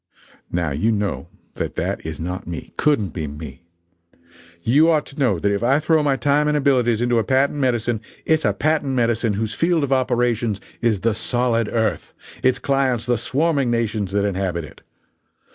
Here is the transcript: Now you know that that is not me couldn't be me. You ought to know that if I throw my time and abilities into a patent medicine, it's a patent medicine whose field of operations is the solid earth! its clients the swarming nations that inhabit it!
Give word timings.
Now 0.51 0.71
you 0.71 0.91
know 0.91 1.27
that 1.53 1.75
that 1.75 2.03
is 2.03 2.19
not 2.19 2.47
me 2.47 2.73
couldn't 2.75 3.09
be 3.09 3.27
me. 3.27 3.61
You 4.63 4.89
ought 4.89 5.05
to 5.05 5.19
know 5.19 5.37
that 5.37 5.51
if 5.51 5.61
I 5.61 5.77
throw 5.79 6.01
my 6.01 6.15
time 6.15 6.47
and 6.47 6.57
abilities 6.57 7.01
into 7.01 7.19
a 7.19 7.23
patent 7.23 7.59
medicine, 7.59 8.01
it's 8.25 8.43
a 8.43 8.51
patent 8.51 8.93
medicine 8.95 9.33
whose 9.33 9.53
field 9.53 9.83
of 9.83 9.93
operations 9.93 10.59
is 10.81 11.01
the 11.01 11.13
solid 11.13 11.69
earth! 11.71 12.15
its 12.41 12.57
clients 12.57 13.05
the 13.05 13.15
swarming 13.19 13.69
nations 13.69 14.11
that 14.11 14.25
inhabit 14.25 14.63
it! 14.65 14.81